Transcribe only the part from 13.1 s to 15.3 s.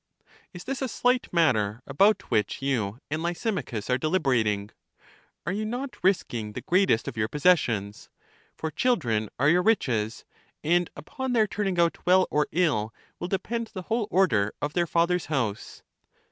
will depend the whole order of their father's